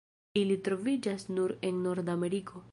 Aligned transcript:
Ili 0.43 0.57
troviĝas 0.67 1.27
nur 1.37 1.55
en 1.71 1.81
Nordameriko. 1.87 2.69